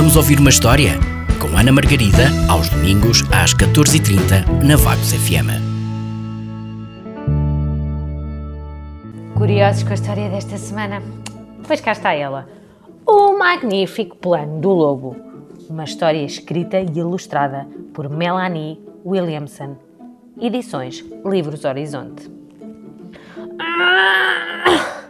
Vamos 0.00 0.16
ouvir 0.16 0.40
uma 0.40 0.48
história? 0.48 0.92
Com 1.38 1.58
Ana 1.58 1.70
Margarida, 1.70 2.28
aos 2.48 2.70
domingos, 2.70 3.22
às 3.30 3.52
14h30, 3.52 4.64
na 4.64 4.74
Vagos 4.74 5.12
FM. 5.12 5.60
Curiosos 9.36 9.82
com 9.82 9.90
a 9.90 9.94
história 9.94 10.30
desta 10.30 10.56
semana? 10.56 11.02
Pois 11.66 11.82
cá 11.82 11.92
está 11.92 12.14
ela. 12.14 12.48
O 13.06 13.36
Magnífico 13.36 14.16
Plano 14.16 14.58
do 14.58 14.70
Lobo. 14.70 15.16
Uma 15.68 15.84
história 15.84 16.24
escrita 16.24 16.80
e 16.80 16.86
ilustrada 16.86 17.68
por 17.92 18.08
Melanie 18.08 18.80
Williamson. 19.04 19.76
Edições 20.40 21.04
Livros 21.26 21.66
Horizonte. 21.66 22.26
Ah! 23.60 25.04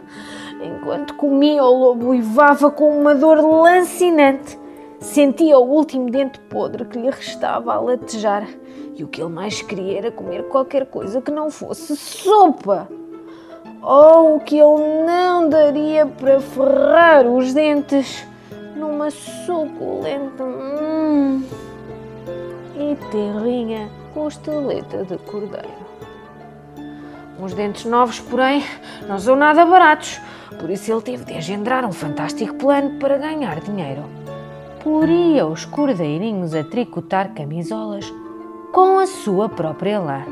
Enquanto 0.61 1.13
comia, 1.13 1.63
o 1.63 1.79
lobo 1.79 2.09
uivava 2.09 2.69
com 2.69 2.99
uma 2.99 3.15
dor 3.15 3.37
lancinante. 3.39 4.59
Sentia 5.01 5.57
o 5.57 5.67
último 5.67 6.11
dente 6.11 6.39
podre 6.41 6.85
que 6.85 6.99
lhe 6.99 7.09
restava 7.09 7.73
a 7.73 7.79
latejar. 7.79 8.47
E 8.95 9.03
o 9.03 9.07
que 9.07 9.19
ele 9.19 9.31
mais 9.31 9.59
queria 9.59 9.97
era 9.97 10.11
comer 10.11 10.43
qualquer 10.43 10.85
coisa 10.85 11.19
que 11.19 11.31
não 11.31 11.49
fosse 11.49 11.97
sopa. 11.97 12.87
Oh, 13.81 14.35
o 14.35 14.39
que 14.39 14.59
ele 14.59 15.03
não 15.07 15.49
daria 15.49 16.05
para 16.05 16.39
ferrar 16.39 17.25
os 17.25 17.51
dentes 17.51 18.23
numa 18.75 19.09
suculenta 19.09 20.43
hum, 20.43 21.43
e 22.75 22.95
terrinha 23.09 23.89
costeleta 24.13 25.03
de 25.03 25.17
cordeiro. 25.17 25.81
Uns 27.39 27.55
dentes 27.55 27.85
novos, 27.85 28.19
porém, 28.19 28.63
não 29.07 29.17
são 29.17 29.35
nada 29.35 29.65
baratos, 29.65 30.21
por 30.59 30.69
isso 30.69 30.91
ele 30.91 31.01
teve 31.01 31.25
de 31.25 31.33
agendrar 31.33 31.83
um 31.87 31.91
fantástico 31.91 32.53
plano 32.53 32.99
para 32.99 33.17
ganhar 33.17 33.59
dinheiro. 33.61 34.20
Poria 34.83 35.45
os 35.45 35.63
cordeirinhos 35.63 36.55
a 36.55 36.63
tricotar 36.63 37.35
camisolas 37.35 38.11
com 38.71 38.97
a 38.97 39.05
sua 39.05 39.47
própria 39.47 39.99
lã, 39.99 40.23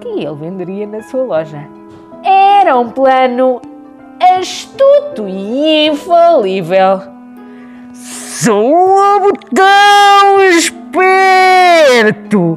que 0.00 0.06
ele 0.06 0.32
venderia 0.34 0.86
na 0.86 1.02
sua 1.02 1.24
loja. 1.24 1.68
Era 2.22 2.78
um 2.78 2.90
plano 2.90 3.60
astuto 4.38 5.26
e 5.26 5.88
infalível. 5.88 7.00
Sou 7.92 9.32
tão 9.52 10.42
esperto! 10.42 12.56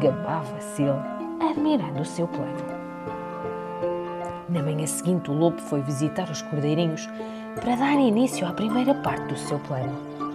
Gabava-se 0.00 0.82
ele, 0.82 1.50
admirando 1.50 2.02
o 2.02 2.04
seu 2.04 2.28
plano. 2.28 2.52
Na 4.50 4.62
manhã 4.62 4.86
seguinte, 4.86 5.30
o 5.30 5.34
lobo 5.34 5.62
foi 5.62 5.80
visitar 5.80 6.30
os 6.30 6.42
cordeirinhos 6.42 7.08
para 7.54 7.74
dar 7.74 7.94
início 7.94 8.46
à 8.46 8.52
primeira 8.52 8.94
parte 8.96 9.28
do 9.28 9.38
seu 9.38 9.58
plano. 9.60 10.25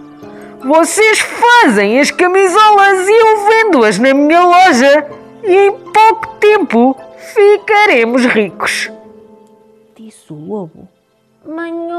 Vocês 0.64 1.18
fazem 1.18 1.98
as 1.98 2.12
camisolas 2.12 3.08
e 3.08 3.12
eu 3.12 3.46
vendo-as 3.46 3.98
na 3.98 4.14
minha 4.14 4.44
loja 4.44 5.10
e 5.42 5.56
em 5.56 5.72
pouco 5.72 6.36
tempo 6.38 6.96
ficaremos 7.34 8.24
ricos. 8.26 8.88
Disse 9.96 10.32
o 10.32 10.36
lobo, 10.36 10.88
manhoso. 11.44 11.92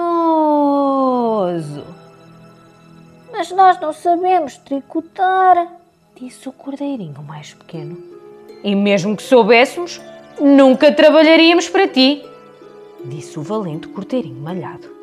Mas 3.33 3.51
nós 3.51 3.77
não 3.81 3.91
sabemos 3.91 4.55
tricotar, 4.57 5.67
disse 6.15 6.47
o 6.47 6.53
cordeirinho 6.53 7.21
mais 7.21 7.53
pequeno. 7.53 7.97
E 8.63 8.73
mesmo 8.75 9.17
que 9.17 9.23
soubéssemos, 9.23 9.99
nunca 10.39 10.89
trabalharíamos 10.89 11.67
para 11.67 11.85
ti, 11.85 12.25
disse 13.03 13.37
o 13.37 13.41
valente 13.41 13.89
cordeirinho 13.89 14.39
malhado. 14.39 15.02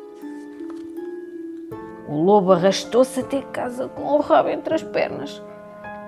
O 2.11 2.23
lobo 2.23 2.51
arrastou-se 2.51 3.21
até 3.21 3.41
casa 3.53 3.87
com 3.87 4.03
o 4.03 4.19
rabo 4.19 4.49
entre 4.49 4.73
as 4.73 4.83
pernas. 4.83 5.41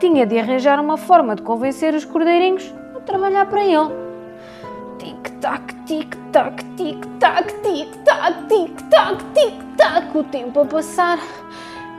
Tinha 0.01 0.25
de 0.25 0.37
arranjar 0.37 0.77
uma 0.77 0.97
forma 0.97 1.33
de 1.33 1.41
convencer 1.41 1.95
os 1.95 2.03
cordeirinhos 2.03 2.75
a 2.93 2.99
trabalhar 2.99 3.45
para 3.45 3.63
ele. 3.63 3.89
Tic-tac, 4.99 5.73
tic-tac, 5.85 6.61
tic-tac, 6.75 7.53
tic-tac, 7.61 8.47
tic-tac, 8.49 9.23
tic-tac, 9.33 10.17
o 10.17 10.23
tempo 10.25 10.59
a 10.59 10.65
passar. 10.65 11.19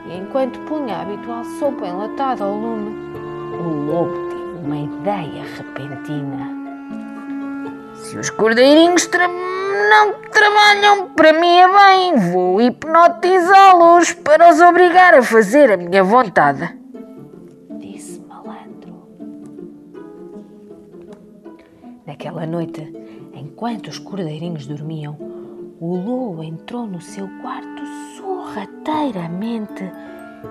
E 0.06 0.18
enquanto 0.18 0.60
punha 0.66 0.96
a 0.96 1.00
habitual 1.00 1.42
sopa 1.58 1.86
enlatada 1.86 2.44
ao 2.44 2.54
lume, 2.54 2.94
o 3.58 3.86
lobo 3.90 4.12
teve 4.28 4.66
uma 4.66 4.76
ideia 4.76 5.44
repentina. 5.56 6.50
Se 7.94 8.18
os 8.18 8.28
cordeirinhos 8.28 9.06
tra 9.06 9.30
não 9.88 10.12
trabalham 10.30 11.10
para 11.10 11.32
mim 11.32 11.56
é 11.56 11.68
bem, 11.68 12.32
vou 12.32 12.60
hipnotizá-los 12.60 14.12
para 14.14 14.50
os 14.50 14.60
obrigar 14.60 15.14
a 15.14 15.22
fazer 15.22 15.72
a 15.72 15.76
minha 15.76 16.02
vontade. 16.02 16.76
Disse 17.78 18.20
malandro. 18.20 19.08
Naquela 22.06 22.46
noite, 22.46 22.92
enquanto 23.34 23.88
os 23.88 23.98
cordeirinhos 23.98 24.66
dormiam, 24.66 25.16
o 25.80 25.96
lobo 25.96 26.42
entrou 26.42 26.86
no 26.86 27.00
seu 27.00 27.28
quarto 27.42 27.82
sorrateiramente 28.16 29.84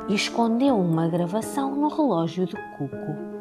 e 0.09 0.15
escondeu 0.15 0.77
uma 0.77 1.07
gravação 1.07 1.75
no 1.75 1.87
relógio 1.87 2.45
de 2.45 2.55
cuco. 2.77 3.33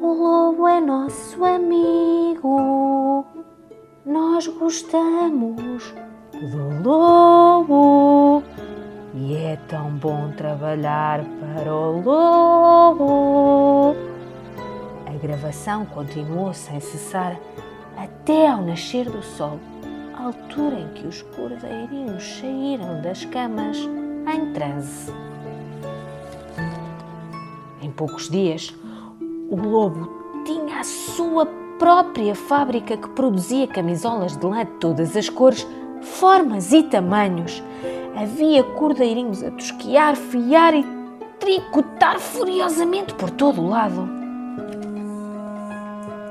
O 0.00 0.12
lobo 0.12 0.68
é 0.68 0.80
nosso 0.80 1.44
amigo. 1.44 3.26
Nós 4.08 4.46
gostamos 4.46 5.94
do 6.32 6.82
lobo. 6.82 8.42
E 9.14 9.36
é 9.36 9.56
tão 9.68 9.90
bom 9.90 10.32
trabalhar 10.34 11.20
para 11.38 11.70
o 11.70 12.00
lobo. 12.00 13.94
A 15.06 15.12
gravação 15.18 15.84
continuou 15.84 16.54
sem 16.54 16.80
cessar 16.80 17.38
até 17.98 18.48
ao 18.48 18.62
nascer 18.62 19.10
do 19.10 19.22
sol, 19.22 19.60
altura 20.18 20.80
em 20.80 20.88
que 20.94 21.06
os 21.06 21.20
cordeirinhos 21.20 22.24
saíram 22.40 23.02
das 23.02 23.26
camas 23.26 23.76
em 23.76 24.54
transe. 24.54 25.12
Em 27.82 27.90
poucos 27.90 28.30
dias, 28.30 28.74
o 29.50 29.56
lobo 29.56 30.08
tinha 30.46 30.80
a 30.80 30.84
sua 30.84 31.67
própria 31.78 32.34
fábrica 32.34 32.96
que 32.96 33.08
produzia 33.10 33.66
camisolas 33.66 34.36
de 34.36 34.44
lã 34.44 34.64
de 34.64 34.72
todas 34.72 35.16
as 35.16 35.28
cores, 35.28 35.66
formas 36.02 36.72
e 36.72 36.82
tamanhos. 36.82 37.62
Havia 38.16 38.64
cordeirinhos 38.64 39.42
a 39.42 39.50
tosquiar, 39.52 40.16
fiar 40.16 40.74
e 40.74 40.84
tricotar 41.38 42.18
furiosamente 42.18 43.14
por 43.14 43.30
todo 43.30 43.62
o 43.62 43.68
lado. 43.68 44.08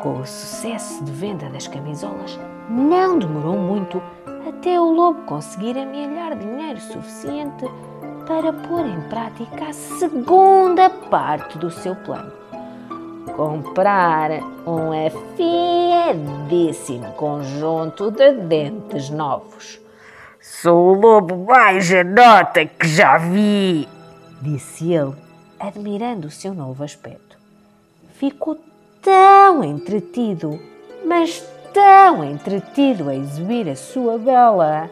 Com 0.02 0.20
o 0.20 0.26
sucesso 0.26 1.04
de 1.04 1.12
venda 1.12 1.50
das 1.50 1.68
camisolas, 1.68 2.38
não 2.70 3.18
demorou 3.18 3.58
muito 3.58 4.02
até 4.48 4.80
o 4.80 4.92
lobo 4.92 5.22
conseguir 5.24 5.78
amealhar 5.78 6.38
dinheiro 6.38 6.80
suficiente 6.80 7.66
para 8.28 8.52
pôr 8.52 8.86
em 8.86 9.02
prática 9.10 9.70
a 9.70 9.74
segunda 9.74 10.90
parte 10.90 11.58
do 11.58 11.72
seu 11.72 11.96
plano. 11.96 12.47
Comprar 13.38 14.32
um 14.66 14.92
afiadíssimo 16.42 17.14
conjunto 17.14 18.10
de 18.10 18.32
dentes 18.32 19.12
novos. 19.12 19.80
Sou 20.42 20.90
o 20.90 20.94
lobo 21.00 21.46
mais 21.46 21.94
anota 21.94 22.66
que 22.66 22.88
já 22.88 23.20
vi, 23.20 23.88
disse 24.42 24.92
ele, 24.92 25.14
admirando 25.60 26.28
o 26.30 26.32
seu 26.32 26.56
novo 26.56 26.84
aspecto. 26.84 27.38
Ficou 28.14 28.58
tão 29.04 29.64
entretido, 29.64 30.60
mas 31.06 31.48
tão 31.72 32.24
entretido 32.24 33.08
a 33.08 33.16
exibir 33.16 33.70
a 33.70 33.76
sua 33.76 34.18
bela 34.18 34.90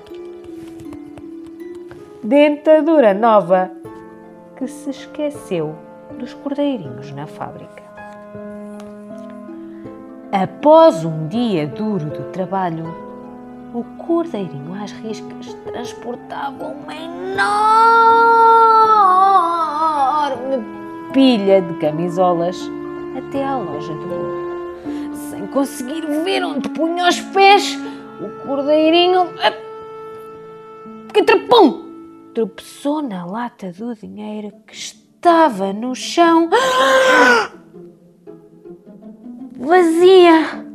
dentadura 2.23 3.11
nova 3.11 3.71
que 4.55 4.67
se 4.67 4.91
esqueceu 4.91 5.75
dos 6.19 6.35
cordeirinhos 6.35 7.11
na 7.11 7.25
fábrica. 7.25 7.84
Após 10.35 11.05
um 11.05 11.29
dia 11.29 11.65
duro 11.65 12.09
de 12.09 12.21
trabalho, 12.33 12.93
o 13.73 13.85
cordeirinho 14.03 14.73
às 14.83 14.91
riscas 14.91 15.53
transportava 15.63 16.65
uma 16.65 16.93
enorme 16.93 17.45
pilha 21.13 21.61
de 21.61 21.73
camisolas 21.75 22.59
até 23.17 23.45
à 23.45 23.57
loja 23.57 23.93
do 23.93 24.07
lobo. 24.09 25.15
Sem 25.29 25.47
conseguir 25.47 26.05
ver 26.25 26.43
onde 26.43 26.67
punha 26.67 27.07
os 27.07 27.21
pés, 27.21 27.79
o 28.19 28.27
cordeirinho. 28.45 29.29
Que 31.13 31.23
trepum! 31.23 31.85
Tropeçou 32.33 33.01
na 33.01 33.25
lata 33.25 33.71
do 33.71 33.95
dinheiro 33.95 34.51
que 34.67 34.75
estava 34.75 35.71
no 35.71 35.95
chão. 35.95 36.49
Vazia! 39.57 40.65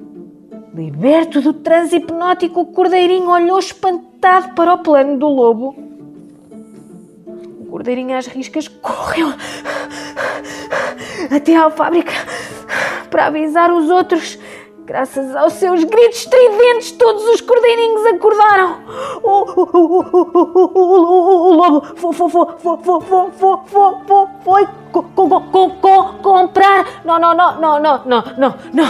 Liberto 0.74 1.42
do 1.42 1.52
transe 1.52 1.96
hipnótico, 1.96 2.60
o 2.60 2.66
cordeirinho 2.66 3.28
olhou 3.28 3.58
espantado 3.58 4.54
para 4.54 4.74
o 4.74 4.78
plano 4.78 5.18
do 5.18 5.28
lobo. 5.28 5.76
O 7.60 7.66
cordeirinho 7.70 8.16
às 8.16 8.26
riscas 8.26 8.68
correu 8.68 9.28
até 11.30 11.56
à 11.56 11.70
fábrica 11.70 12.12
para 13.10 13.26
avisar 13.26 13.70
os 13.72 13.90
outros. 13.90 14.38
Graças 14.84 15.36
aos 15.36 15.52
seus 15.54 15.84
gritos 15.84 16.20
estridentes, 16.20 16.92
todos 16.92 17.22
os 17.24 17.40
cordeirinhos 17.40 18.06
acordaram. 18.06 18.78
O, 19.62 21.52
lobo 21.54 21.82
foi, 24.44 24.66
comprar. 26.22 27.02
Não, 27.04 27.18
não, 27.18 27.34
não, 27.34 27.60
não, 27.60 27.80
não, 27.80 28.04
não, 28.04 28.24
não, 28.36 28.54
não. 28.72 28.86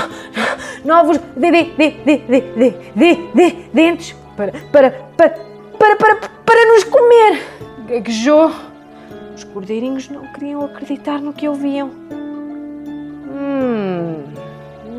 Novos 0.85 1.19
de, 1.19 1.51
de, 1.51 1.65
de, 1.65 1.91
de, 1.91 2.17
de, 2.19 2.71
de, 2.95 3.15
de, 3.35 3.51
dentes 3.73 4.17
para, 4.37 4.53
para, 4.73 4.91
para, 5.17 5.97
para, 5.97 6.17
para, 6.45 6.67
nos 6.67 6.85
comer. 6.85 7.43
Gaguejou. 7.87 8.51
Os 9.35 9.45
cordeirinhos 9.45 10.09
não 10.09 10.27
queriam 10.33 10.65
acreditar 10.65 11.21
no 11.21 11.33
que 11.33 11.49
ouviam. 11.49 11.91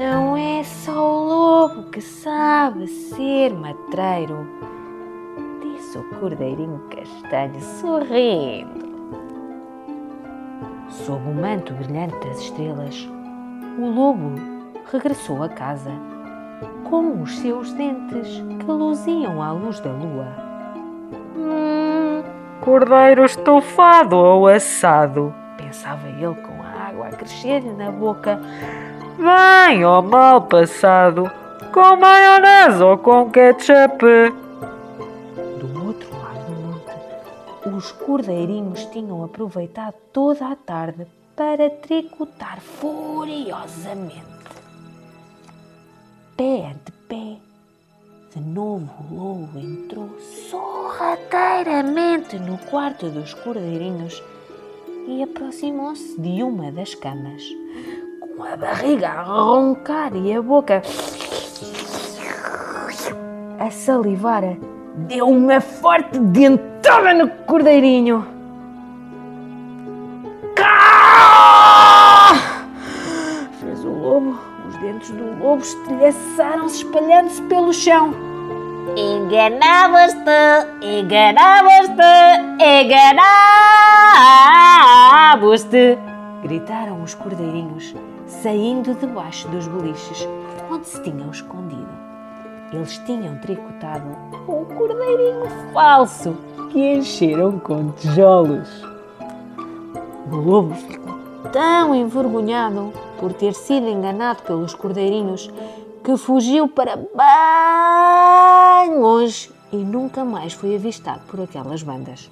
Não 0.02 0.36
é 0.36 0.64
só 0.64 0.92
o 0.94 1.26
lobo 1.26 1.84
que 1.92 2.02
sabe 2.02 2.88
ser 2.88 3.54
matreiro, 3.54 4.48
o 6.00 6.04
cordeirinho 6.20 6.82
castanho 6.90 7.62
sorrindo. 7.62 8.92
Sob 10.90 11.22
o 11.30 11.34
manto 11.34 11.74
brilhante 11.74 12.16
das 12.28 12.40
estrelas, 12.40 13.10
o 13.80 13.86
lobo 13.86 14.36
regressou 14.92 15.42
a 15.44 15.50
casa 15.50 15.92
com 16.90 17.22
os 17.22 17.38
seus 17.40 17.72
dentes 17.74 18.44
que 18.60 18.72
luziam 18.72 19.42
à 19.42 19.52
luz 19.52 19.80
da 19.80 19.92
lua. 19.92 20.28
Hum, 21.36 22.24
cordeiro 22.60 23.26
estofado 23.26 24.18
ou 24.18 24.48
assado, 24.48 25.34
pensava 25.58 26.08
ele 26.10 26.36
com 26.36 26.62
água 26.62 27.08
a 27.08 27.12
crescer-lhe 27.12 27.72
na 27.72 27.92
boca. 27.92 28.40
Bem 29.18 29.86
ou 29.86 30.02
mal 30.02 30.42
passado, 30.42 31.32
com 31.72 31.96
maionese 31.96 32.84
ou 32.84 32.98
com 32.98 33.30
ketchup. 33.30 34.06
Os 37.66 37.92
cordeirinhos 37.92 38.86
tinham 38.86 39.24
aproveitado 39.24 39.94
toda 40.12 40.48
a 40.48 40.56
tarde 40.56 41.06
para 41.36 41.70
tricotar 41.70 42.60
furiosamente. 42.60 44.26
Pé 46.36 46.72
ante 46.72 46.92
pé, 47.08 47.38
de 48.34 48.42
novo 48.42 48.90
o 49.10 49.16
lobo 49.16 49.60
entrou 49.60 50.10
sorrateiramente 50.50 52.40
no 52.40 52.58
quarto 52.58 53.10
dos 53.10 53.34
cordeirinhos 53.34 54.24
e 55.08 55.22
aproximou-se 55.22 56.20
de 56.20 56.42
uma 56.44 56.72
das 56.72 56.96
camas, 56.96 57.44
com 58.20 58.44
a 58.44 58.58
barriga 58.58 59.10
a 59.10 59.22
roncar 59.22 60.16
e 60.16 60.34
a 60.34 60.42
boca 60.42 60.82
a 63.60 63.70
salivar. 63.70 64.44
Deu 65.08 65.28
uma 65.28 65.62
forte 65.62 66.20
dentada 66.20 66.71
no 67.14 67.30
cordeirinho. 67.46 68.26
Cá! 70.56 72.34
Fez 73.60 73.84
o 73.84 73.90
lobo. 73.90 74.40
Os 74.68 74.76
dentes 74.78 75.10
do 75.12 75.40
lobo 75.40 75.62
estilhaçaram-se, 75.62 76.84
espalhando-se 76.84 77.42
pelo 77.44 77.74
chão. 77.74 78.14
Enganavas-te, 78.96 80.20
enganavas-te, 80.82 82.02
enganavas-te. 82.60 83.18
Gritaram 86.44 87.02
os 87.04 87.16
cordeirinhos, 87.16 87.96
saindo 88.28 88.96
debaixo 88.96 89.48
dos 89.50 89.68
beliches 89.68 90.28
onde 90.70 90.88
se 90.88 91.02
tinham 91.04 91.30
escondido. 91.32 92.11
Eles 92.72 92.98
tinham 93.00 93.38
tricotado 93.40 94.06
um 94.48 94.64
cordeirinho 94.64 95.44
falso 95.74 96.38
que 96.72 96.94
encheram 96.94 97.60
com 97.60 97.92
tijolos. 97.92 98.70
O 100.32 100.36
lobo 100.36 100.74
ficou 100.76 101.20
tão 101.52 101.94
envergonhado 101.94 102.94
por 103.20 103.34
ter 103.34 103.54
sido 103.54 103.88
enganado 103.88 104.44
pelos 104.44 104.74
cordeirinhos 104.74 105.52
que 106.04 106.16
fugiu 106.16 106.68
para 106.68 106.96
bem 106.96 108.98
longe 108.98 109.52
e 109.72 109.78
nunca 109.78 110.24
mais 110.24 110.54
foi 110.54 110.76
avistado 110.76 111.22
por 111.28 111.42
aquelas 111.42 111.84
bandas. 111.84 112.32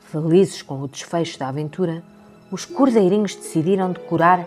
Felizes 0.00 0.62
com 0.62 0.80
o 0.80 0.88
desfecho 0.88 1.38
da 1.38 1.48
aventura, 1.48 2.02
os 2.50 2.64
cordeirinhos 2.64 3.34
decidiram 3.34 3.92
decorar 3.92 4.46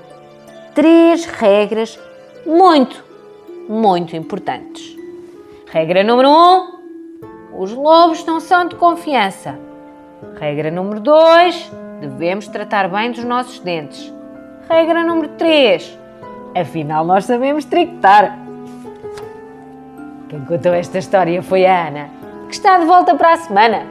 três 0.73 1.25
regras 1.25 1.99
muito, 2.45 3.03
muito 3.69 4.15
importantes. 4.15 4.97
Regra 5.67 6.03
número 6.03 6.27
um: 6.27 6.79
os 7.61 7.71
lobos 7.71 8.25
não 8.25 8.39
são 8.39 8.67
de 8.67 8.75
confiança. 8.75 9.57
Regra 10.39 10.71
número 10.71 10.99
dois: 10.99 11.71
devemos 12.01 12.47
tratar 12.47 12.89
bem 12.89 13.11
dos 13.11 13.23
nossos 13.23 13.59
dentes. 13.59 14.11
Regra 14.67 15.03
número 15.03 15.29
três: 15.37 15.97
Afinal, 16.55 17.05
nós 17.05 17.25
sabemos 17.25 17.63
tricotar. 17.65 18.39
Quem 20.27 20.43
contou 20.45 20.73
esta 20.73 20.97
história 20.97 21.41
foi 21.41 21.65
a 21.65 21.87
Ana, 21.87 22.09
que 22.47 22.55
está 22.55 22.79
de 22.79 22.85
volta 22.85 23.15
para 23.15 23.33
a 23.33 23.37
semana. 23.37 23.83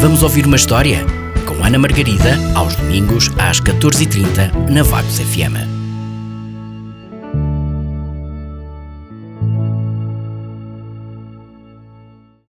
Vamos 0.00 0.22
ouvir 0.22 0.46
uma 0.46 0.56
história? 0.56 1.23
Com 1.46 1.62
Ana 1.64 1.78
Margarida, 1.78 2.38
aos 2.54 2.74
domingos 2.76 3.30
às 3.38 3.60
14h30 3.60 4.70
na 4.70 4.82
Vagos 4.82 5.18
FM. 5.18 5.73